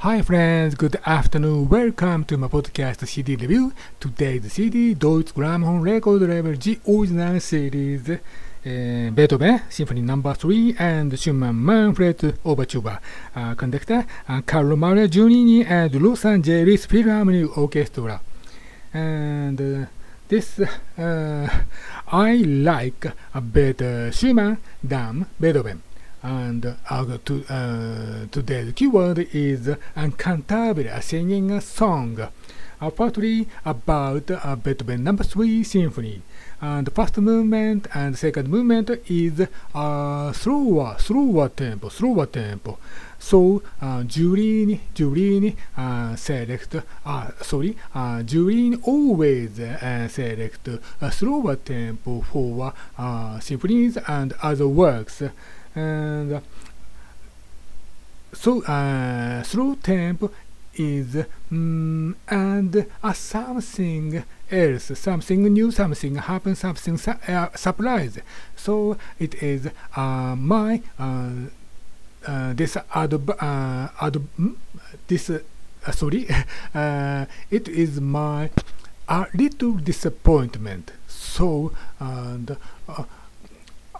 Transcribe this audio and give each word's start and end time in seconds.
Hi 0.00 0.20
friends, 0.20 0.74
good 0.74 0.96
afternoon. 1.06 1.70
Welcome 1.70 2.26
to 2.26 2.36
my 2.36 2.48
podcast 2.48 3.06
CD 3.08 3.34
review. 3.34 3.72
Today's 3.98 4.52
CD, 4.52 4.92
Deutsche 4.92 5.32
Grammophon 5.34 5.82
Record 5.82 6.20
Label 6.20 6.54
G 6.54 6.78
Original 6.86 7.40
Series. 7.40 8.10
Uh, 8.10 9.10
Beethoven 9.10 9.62
Symphony 9.70 10.02
Number 10.02 10.28
no. 10.28 10.34
3 10.34 10.76
and 10.78 11.18
Schumann 11.18 11.64
Manfred 11.64 12.38
Overture. 12.44 13.00
Uh, 13.34 13.54
conductor 13.54 14.04
uh, 14.28 14.42
Carlo 14.42 14.76
Maria 14.76 15.08
Giulini 15.08 15.64
and 15.64 15.94
Los 16.02 16.26
Angeles 16.26 16.84
Philharmonic 16.84 17.56
Orchestra. 17.56 18.20
And 18.92 19.58
uh, 19.58 19.86
this 20.28 20.60
uh, 20.98 21.48
I 22.12 22.34
like 22.36 23.06
better 23.34 24.12
Schumann 24.12 24.58
than 24.84 25.24
Beethoven. 25.40 25.82
And 26.26 26.74
uh, 26.90 27.18
to, 27.24 27.44
uh, 27.48 28.26
today's 28.32 28.72
keyword 28.72 29.28
is 29.32 29.68
Cantabile, 29.94 30.92
a 30.92 31.00
singing 31.00 31.52
a 31.52 31.60
song, 31.60 32.18
uh, 32.80 32.90
partly 32.90 33.46
about 33.64 34.28
uh, 34.32 34.56
Beethoven 34.56 35.04
Number 35.04 35.22
no. 35.22 35.28
3 35.30 35.62
Symphony. 35.62 36.22
And 36.60 36.88
the 36.88 36.90
first 36.90 37.16
movement 37.18 37.86
and 37.94 38.18
second 38.18 38.48
movement 38.48 38.90
is 39.08 39.46
uh, 39.72 40.32
slower, 40.32 40.96
slower 40.98 41.48
tempo, 41.48 41.90
slower 41.90 42.26
tempo. 42.26 42.76
So 43.20 43.62
uh, 43.80 44.02
Giulini 44.02 45.54
uh, 45.76 46.16
select, 46.16 46.74
uh, 47.04 47.30
sorry, 47.40 47.76
uh, 47.94 48.24
always 48.82 49.60
uh, 49.60 50.08
select 50.08 50.68
a 51.00 51.12
slower 51.12 51.54
tempo 51.54 52.22
for 52.22 52.74
uh, 52.98 53.38
symphonies 53.38 53.96
and 54.08 54.32
other 54.42 54.66
works. 54.66 55.22
And 55.76 56.40
so 58.32 58.62
uh, 58.64 59.42
slow 59.42 59.74
tempo 59.74 60.30
is 60.74 61.24
mm, 61.52 62.14
and 62.28 62.86
uh, 63.02 63.12
something 63.12 64.24
else, 64.50 64.98
something 64.98 65.42
new, 65.44 65.70
something 65.70 66.14
happen, 66.16 66.54
something 66.54 66.96
su 66.96 67.10
uh, 67.28 67.48
surprise. 67.54 68.18
So 68.56 68.96
it 69.18 69.42
is 69.42 69.68
uh, 69.94 70.34
my 70.36 70.82
uh, 70.98 71.30
uh, 72.26 72.52
this 72.54 72.76
ad, 72.94 73.14
uh, 73.14 73.88
ad 74.00 74.22
this 75.08 75.30
uh, 75.30 75.40
sorry, 75.92 76.26
uh, 76.74 77.26
it 77.50 77.68
is 77.68 78.00
my 78.00 78.50
a 79.08 79.26
little 79.34 79.72
disappointment. 79.72 80.92
So 81.06 81.72
and 82.00 82.56
uh, 82.88 83.04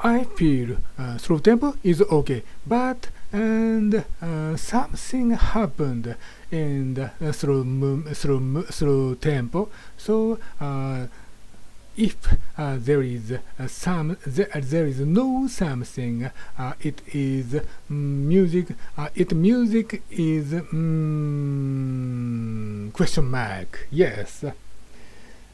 I 0.02 0.24
feel 0.24 0.78
uh, 0.98 1.16
slow 1.18 1.38
tempo 1.38 1.74
is 1.82 2.02
okay, 2.02 2.42
but 2.66 3.08
and 3.32 4.04
uh, 4.22 4.56
something 4.56 5.30
happened 5.30 6.16
in 6.50 6.94
the 6.94 7.10
uh, 7.20 7.32
slow 7.32 7.64
slow 8.12 8.64
slow 8.70 9.14
tempo. 9.14 9.68
So 9.96 10.38
uh, 10.60 11.06
if 11.96 12.16
uh, 12.58 12.76
there 12.78 13.02
is 13.02 13.32
uh, 13.32 13.40
some 13.68 14.16
there, 14.26 14.48
there 14.54 14.86
is 14.86 15.00
no 15.00 15.48
something, 15.48 16.30
it 16.80 17.02
is 17.14 17.60
music. 17.88 18.68
it 19.14 19.32
music 19.32 20.02
is 20.10 20.52
mm, 20.52 21.32
question 22.92 23.30
mark. 23.30 23.88
Yes. 23.90 24.44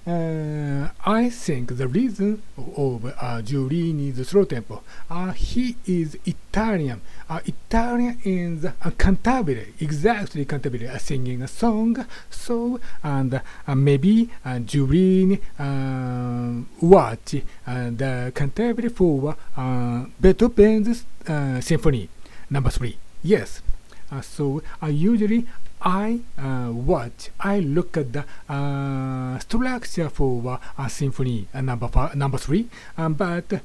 Uh, 0.05 0.89
I 1.07 1.31
think 1.31 1.77
the 1.77 1.87
reason 1.87 2.43
of 2.59 3.05
uh, 3.05 3.41
Giulini's 3.41 4.27
slow 4.29 4.43
tempo, 4.45 4.83
uh, 5.09 5.31
he 5.31 5.77
is 5.87 6.19
Italian. 6.27 7.01
Uh, 7.31 7.39
Italian 7.47 8.19
is 8.25 8.65
uh, 8.65 8.73
cantabile, 8.99 9.65
exactly 9.81 10.45
cantabile, 10.45 10.91
uh, 10.91 10.99
singing 10.99 11.41
a 11.43 11.47
song. 11.47 12.05
So, 12.31 12.81
and 13.05 13.41
uh, 13.69 13.75
maybe 13.77 14.29
uh, 14.45 14.59
Giulini 14.59 15.39
uh, 15.57 16.65
watch 16.81 17.37
uh, 17.65 17.91
the 17.91 18.33
cantabile 18.35 18.91
for 18.91 19.37
uh, 19.57 20.07
Beethoven's 20.21 21.05
uh, 21.29 21.61
symphony 21.61 22.09
number 22.51 22.71
three. 22.71 22.97
Yes. 23.23 23.63
Uh, 24.11 24.21
so 24.21 24.63
uh, 24.83 24.89
usually 24.89 25.47
I 25.85 26.21
uh, 26.39 26.71
watch, 26.73 27.31
I 27.41 27.59
look 27.59 27.97
at 27.97 28.13
the 28.13 28.25
uh, 28.49 29.39
structure 29.41 30.09
for 30.09 30.61
uh, 30.79 30.89
symphony 30.89 31.49
uh, 31.53 31.61
number 31.61 31.89
number 32.15 32.39
three, 32.39 32.69
um, 32.97 33.15
but 33.15 33.61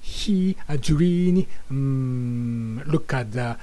he, 0.00 0.56
uh, 0.68 0.72
Giulini, 0.74 1.46
um, 1.70 2.82
look 2.86 3.14
at 3.14 3.32
the 3.32 3.56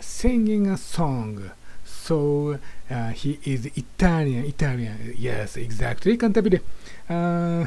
singing 0.00 0.66
a 0.66 0.76
song. 0.76 1.50
So 1.84 2.58
uh, 2.90 3.08
he 3.10 3.38
is 3.44 3.66
Italian, 3.66 4.44
Italian, 4.44 5.14
yes, 5.16 5.56
exactly, 5.56 6.18
cantabile. 6.18 6.60
Uh, 7.08 7.64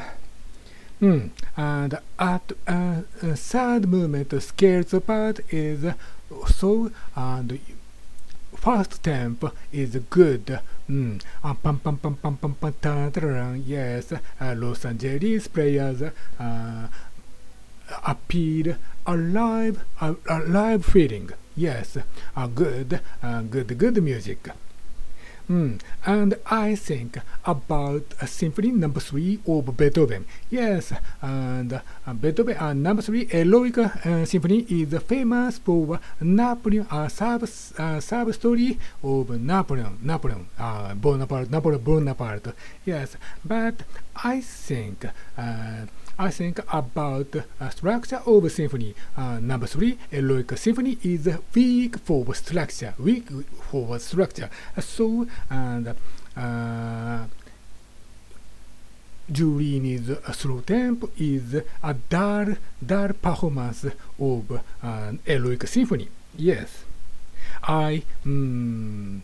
mm, 1.02 1.30
and 1.56 1.98
at 2.18 2.52
uh, 2.68 3.00
third 3.34 3.88
movement, 3.88 4.40
scales 4.40 4.94
part 5.04 5.40
is 5.52 5.92
so 6.46 6.90
and 7.16 7.58
first 8.68 9.02
tempo 9.02 9.50
is 9.72 9.96
good. 10.10 10.60
Mm. 10.90 11.22
Yes, 13.66 14.12
uh, 14.12 14.54
Los 14.54 14.84
Angeles 14.84 15.48
players 15.48 16.02
uh, 16.02 16.88
appear 18.04 18.76
alive, 19.06 19.80
uh, 20.02 20.14
alive 20.28 20.84
feeling. 20.84 21.30
Yes, 21.56 21.96
uh, 22.36 22.46
good, 22.48 23.00
uh, 23.22 23.40
good, 23.42 23.78
good 23.78 24.02
music. 24.02 24.50
Mm. 25.48 25.80
And 26.04 26.34
I 26.50 26.74
think 26.74 27.18
about 27.46 28.04
uh, 28.20 28.26
Symphony 28.26 28.70
Number 28.70 29.00
Three 29.00 29.40
of 29.46 29.74
Beethoven. 29.76 30.26
Yes, 30.50 30.92
and 31.22 31.72
uh, 31.72 32.12
Beethoven 32.12 32.56
uh, 32.58 32.74
Number 32.74 33.00
Three 33.00 33.24
Heroic 33.24 33.78
uh, 33.78 34.26
Symphony 34.26 34.66
is 34.68 34.92
famous 35.04 35.56
for 35.56 36.00
Napoleon 36.20 36.86
uh, 36.90 37.08
sub 37.08 37.44
uh, 37.78 38.00
sub 38.00 38.34
story 38.34 38.78
of 39.02 39.30
Napoleon 39.40 39.98
Napoleon 40.02 40.48
uh, 40.58 40.92
Bonaparte 40.94 41.50
Napoleon 41.50 41.80
Bonaparte. 41.80 42.52
Yes, 42.84 43.16
but 43.42 43.84
I 44.16 44.42
think. 44.42 45.06
Uh, 45.36 45.86
I 46.20 46.30
think 46.30 46.58
about 46.72 47.36
uh, 47.36 47.70
structure 47.70 48.20
of 48.26 48.50
symphony. 48.50 48.94
Uh, 49.16 49.38
number 49.38 49.68
three, 49.68 49.98
heroic 50.10 50.58
symphony 50.58 50.98
is 51.04 51.28
weak 51.54 51.96
for 51.98 52.34
structure, 52.34 52.94
weak 52.98 53.28
for 53.70 53.96
structure. 54.00 54.50
so, 54.80 55.28
and 55.48 55.94
uh, 56.36 57.24
Giulini's 59.30 60.10
slow 60.36 60.60
tempo 60.60 61.08
is 61.18 61.54
a 61.84 61.94
dull, 61.94 62.56
dull 62.84 63.12
performance 63.12 63.86
of 64.18 64.60
uh, 64.82 65.12
heroic 65.24 65.68
symphony. 65.68 66.08
Yes, 66.36 66.84
I. 67.62 68.02
Mm, 68.26 69.20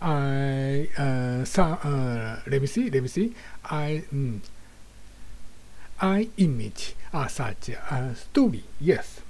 I 0.00 0.88
uh, 0.96 1.44
so, 1.44 1.62
uh, 1.62 2.40
let 2.46 2.60
me 2.60 2.66
see. 2.68 2.88
Let 2.90 3.02
me 3.02 3.08
see. 3.08 3.34
I 3.64 4.04
mm, 4.14 4.40
I 6.00 6.28
image 6.36 6.94
uh, 7.12 7.26
such 7.28 7.70
a 7.70 8.14
story, 8.14 8.64
yes. 8.80 9.20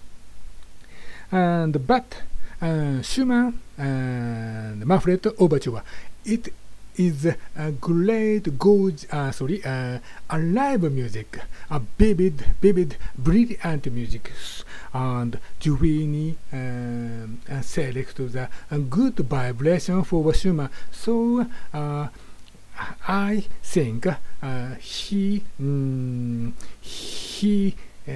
And 1.31 1.87
but 1.87 2.22
uh, 2.60 3.03
Schumann 3.03 3.60
and 3.78 4.84
Manfred 4.87 5.27
Overture, 5.38 5.82
it 6.25 6.53
is 6.97 7.27
a 7.27 7.72
great, 7.72 8.59
gorgeous, 8.59 9.06
uh, 9.12 9.31
sorry, 9.31 9.62
uh, 9.65 9.99
alive 10.31 10.91
music, 10.91 11.38
a 11.71 11.78
vivid, 11.99 12.44
vivid, 12.60 12.97
brilliant 13.16 13.93
music, 13.93 14.33
and 14.94 15.38
Giulini 15.60 16.34
um, 16.53 17.38
uh, 17.50 17.60
select 17.60 18.16
the 18.16 18.48
uh, 18.71 18.78
good 18.78 19.16
vibration 19.16 20.03
for 20.04 20.33
Schumann. 20.34 20.71
So. 20.91 21.47
Uh, 21.72 22.09
I 23.08 23.44
think 23.62 24.06
uh, 24.06 24.74
he 24.80 25.42
mm, 25.60 26.52
he 26.80 27.74
uh, 28.08 28.12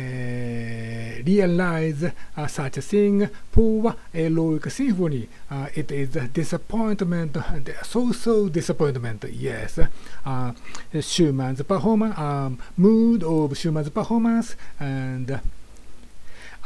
uh, 2.36 2.46
such 2.46 2.76
a 2.76 2.82
thing 2.82 3.28
for 3.50 3.96
Heroic 4.12 4.70
Symphony. 4.70 5.28
Uh, 5.50 5.66
it 5.74 5.90
is 5.90 6.14
a 6.14 6.28
disappointment, 6.28 7.36
so 7.82 8.12
so 8.12 8.48
disappointment. 8.48 9.24
Yes, 9.32 9.80
uh, 10.24 10.52
Schumann's 11.00 11.62
performance, 11.62 12.16
um, 12.18 12.58
mood 12.76 13.24
of 13.24 13.56
Schumann's 13.56 13.90
performance, 13.90 14.54
and 14.78 15.40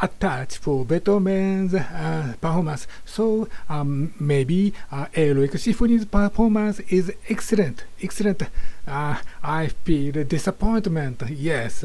attached 0.00 0.58
for 0.58 0.85
Beethoven's 0.85 1.75
uh, 1.75 2.35
performance. 2.41 2.87
So 3.05 3.49
um, 3.69 4.14
maybe 4.19 4.73
uh, 4.91 5.06
Eroic 5.14 5.58
Symphony's 5.58 6.05
performance 6.05 6.81
is 6.81 7.12
excellent. 7.29 7.85
Excellent. 8.02 8.43
Uh, 8.87 9.17
I 9.43 9.69
feel 9.69 10.25
disappointment. 10.25 11.23
Yes. 11.31 11.85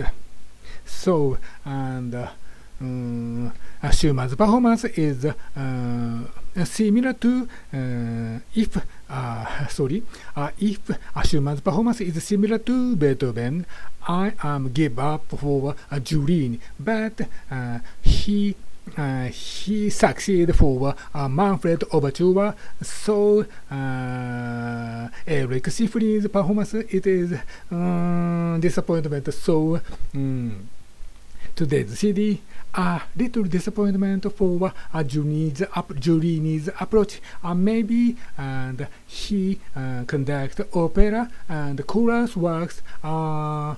So 0.86 1.38
and 1.66 2.16
uh, 2.16 2.30
um, 2.82 3.54
Schumann's 3.92 4.36
performance 4.36 4.86
is 4.86 5.26
uh, 5.26 6.64
similar 6.66 7.14
to 7.14 7.48
uh, 7.74 8.40
if 8.56 8.78
uh, 9.10 9.68
sorry 9.70 10.04
uh, 10.36 10.52
if 10.60 10.80
Schumann's 11.26 11.62
performance 11.62 12.02
is 12.02 12.24
similar 12.24 12.58
to 12.60 12.96
Beethoven, 12.96 13.66
I 14.08 14.34
am 14.44 14.72
give 14.72 14.98
up 15.00 15.26
for 15.28 15.76
uh, 15.92 15.96
Giulini, 15.98 16.60
but 16.80 17.22
uh, 17.52 17.80
he 18.02 18.56
uh, 18.98 19.26
he 19.26 19.90
succeeded 19.90 20.56
for 20.56 20.96
uh, 21.14 21.28
Manfred 21.28 21.84
Overture. 21.92 22.56
So 22.82 23.46
uh, 23.70 25.10
Eroic 25.28 25.72
Symphony's 25.72 26.28
performance 26.28 26.74
it 26.74 27.06
is 27.06 27.34
um, 27.72 28.60
disappointment. 28.60 29.32
So 29.34 29.80
um, 30.16 30.70
today's 31.60 32.00
CD 32.00 32.42
a 32.74 33.02
little 33.18 33.44
disappointment 33.44 34.32
for 34.34 34.72
uh, 34.94 35.04
Giulini's, 35.04 35.62
up, 35.76 35.94
Giulini's 36.00 36.70
approach. 36.80 37.20
Uh, 37.44 37.54
maybe 37.54 38.16
and 38.38 38.88
he 39.06 39.60
uh, 39.76 40.06
opera 40.74 41.30
and 41.50 41.86
chorus 41.86 42.38
works. 42.38 42.82
Uh, 43.04 43.76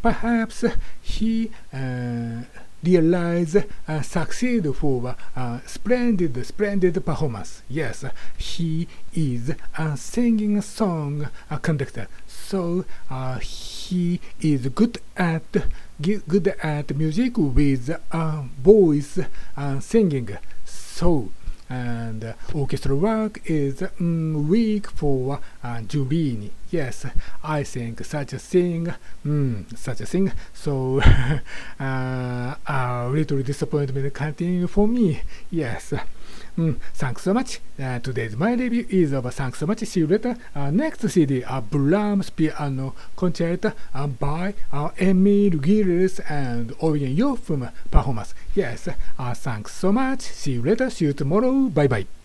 perhaps 0.00 0.64
he 1.02 1.50
uh, 1.70 2.44
realize 2.82 3.56
uh, 3.88 4.02
succeed 4.02 4.74
for 4.74 5.14
a 5.36 5.60
splendid, 5.66 6.44
splendid 6.44 7.04
performance. 7.04 7.62
Yes, 7.68 8.04
he 8.36 8.88
is 9.14 9.52
a 9.78 9.96
singing 9.96 10.60
song 10.60 11.28
conductor, 11.62 12.08
so 12.26 12.84
uh, 13.10 13.38
he 13.38 14.20
is 14.40 14.66
good 14.68 14.98
at 15.16 15.42
good 16.28 16.48
at 16.62 16.96
music 16.96 17.38
with 17.38 17.96
uh, 18.10 18.42
voice 18.62 19.18
and 19.56 19.82
singing. 19.82 20.36
So 20.64 21.30
and 21.68 22.22
uh, 22.22 22.32
orchestral 22.54 22.98
work 22.98 23.40
is 23.46 23.76
mm, 23.76 24.46
weak 24.46 24.90
for 24.90 25.40
uh. 25.64 26.50
Yes, 26.72 27.04
I 27.44 27.64
think 27.64 28.02
such 28.02 28.32
a 28.32 28.38
thing, 28.38 28.94
mm, 29.26 29.76
such 29.76 30.00
a 30.00 30.06
thing. 30.06 30.32
So 30.54 31.02
uh, 31.80 32.54
a 32.66 33.08
little 33.12 33.42
disappointment 33.42 34.14
continue 34.14 34.66
for 34.66 34.88
me. 34.88 35.20
Yes. 35.50 35.92
Mm, 36.56 36.80
thanks 36.94 37.22
so 37.22 37.34
much. 37.34 37.60
Uh, 37.78 37.98
today's 37.98 38.36
my 38.36 38.54
review 38.54 38.86
is 38.88 39.12
over. 39.12 39.30
Thanks 39.30 39.58
so 39.58 39.66
much. 39.66 39.80
See 39.80 40.00
you 40.00 40.06
later. 40.06 40.34
Uh, 40.54 40.70
next 40.70 41.06
CD, 41.10 41.44
uh, 41.44 41.60
Brahms 41.60 42.30
Piano 42.30 42.94
Concerto 43.16 43.72
uh, 43.92 44.06
by 44.06 44.54
uh, 44.72 44.88
Emil 44.98 45.50
Gilels 45.60 46.20
and 46.30 46.72
Eugen 46.82 47.14
Jochum 47.14 47.70
performance. 47.90 48.34
Yes, 48.54 48.88
uh, 49.18 49.34
thanks 49.34 49.74
so 49.74 49.92
much. 49.92 50.22
See 50.22 50.52
you 50.52 50.62
later. 50.62 50.88
See 50.88 51.04
you 51.04 51.12
tomorrow. 51.12 51.68
Bye 51.68 51.86
bye. 51.86 52.21